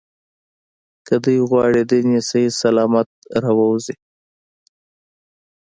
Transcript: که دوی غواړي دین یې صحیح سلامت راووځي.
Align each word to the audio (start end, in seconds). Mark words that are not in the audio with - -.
که 1.05 1.15
دوی 1.23 1.39
غواړي 1.49 1.81
دین 1.91 2.07
یې 2.15 2.21
صحیح 2.29 2.51
سلامت 2.61 3.07
راووځي. 3.43 3.95